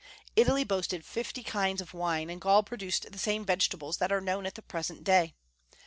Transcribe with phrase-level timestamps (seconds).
[0.35, 4.19] Italy boasted of fifty kinds of wine, and Gaul produced the same vegetables that are
[4.19, 5.35] known at the present day.